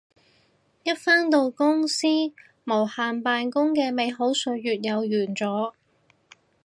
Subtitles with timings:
[0.81, 2.07] 一返到公司
[2.63, 5.73] 無限扮工嘅美好歲月又完咗